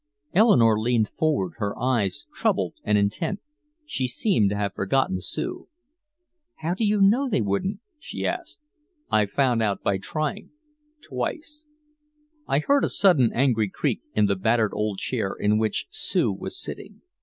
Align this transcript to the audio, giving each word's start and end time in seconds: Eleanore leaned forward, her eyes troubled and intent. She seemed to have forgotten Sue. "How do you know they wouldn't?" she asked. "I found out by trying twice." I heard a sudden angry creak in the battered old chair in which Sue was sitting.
Eleanore 0.33 0.79
leaned 0.79 1.09
forward, 1.09 1.53
her 1.57 1.77
eyes 1.77 2.25
troubled 2.33 2.73
and 2.83 2.97
intent. 2.97 3.39
She 3.85 4.07
seemed 4.07 4.49
to 4.49 4.55
have 4.55 4.73
forgotten 4.73 5.21
Sue. 5.21 5.67
"How 6.55 6.73
do 6.73 6.83
you 6.83 6.99
know 7.01 7.29
they 7.29 7.39
wouldn't?" 7.43 7.81
she 7.99 8.25
asked. 8.25 8.65
"I 9.11 9.27
found 9.27 9.61
out 9.61 9.83
by 9.83 9.99
trying 9.99 10.49
twice." 11.07 11.67
I 12.47 12.57
heard 12.57 12.83
a 12.83 12.89
sudden 12.89 13.31
angry 13.31 13.69
creak 13.69 14.01
in 14.15 14.25
the 14.25 14.35
battered 14.35 14.73
old 14.73 14.97
chair 14.97 15.35
in 15.39 15.59
which 15.59 15.85
Sue 15.91 16.33
was 16.33 16.59
sitting. 16.59 17.03